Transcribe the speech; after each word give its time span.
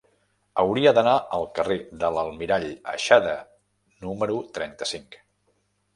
Hauria 0.61 0.93
d'anar 0.97 1.13
al 1.37 1.45
carrer 1.59 1.77
de 2.03 2.09
l'Almirall 2.15 2.67
Aixada 2.95 3.35
número 4.07 4.39
trenta-cinc. 4.57 5.21